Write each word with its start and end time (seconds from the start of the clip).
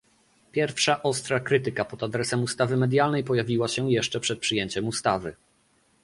Pierwsza 0.51 1.03
ostra 1.03 1.39
krytyka 1.39 1.85
pod 1.85 2.03
adresem 2.03 2.43
ustawy 2.43 2.77
medialnej 2.77 3.23
pojawiła 3.23 3.67
się 3.67 3.91
jeszcze 3.91 4.19
przed 4.19 4.39
przyjęciem 4.39 4.87
ustawy 4.87 5.35